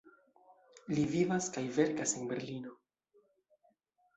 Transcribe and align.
Li 0.95 1.03
vivas 1.11 1.49
kaj 1.57 1.63
verkas 1.75 2.15
en 2.21 2.27
Berlino. 2.33 2.75